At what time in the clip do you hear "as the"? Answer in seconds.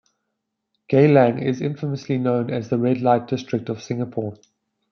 2.49-2.79